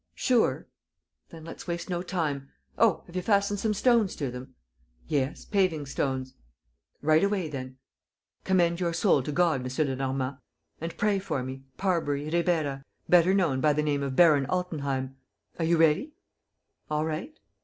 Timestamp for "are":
15.59-15.65